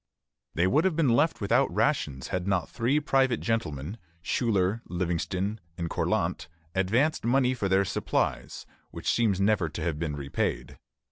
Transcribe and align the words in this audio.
They 0.55 0.65
would 0.65 0.83
have 0.85 0.95
been 0.95 1.09
left 1.11 1.41
without 1.41 1.71
rations 1.71 2.29
had 2.29 2.47
not 2.47 2.67
three 2.67 2.99
private 2.99 3.39
gentlemen 3.39 3.99
Schuyler, 4.23 4.81
Livingston, 4.87 5.59
and 5.77 5.91
Cortlandt 5.91 6.47
advanced 6.73 7.23
money 7.23 7.53
for 7.53 7.69
their 7.69 7.85
supplies, 7.85 8.65
which 8.89 9.11
seems 9.11 9.39
never 9.39 9.69
to 9.69 9.83
have 9.83 9.99
been 9.99 10.15
repaid. 10.15 10.79